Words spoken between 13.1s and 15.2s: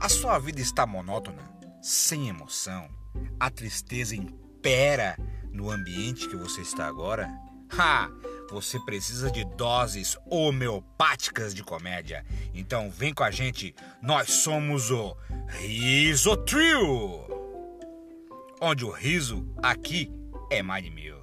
com a gente, nós somos o